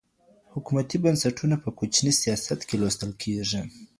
[0.53, 3.61] حکومتي بنسټونه په کوچني سياست کې لوستل کېږي.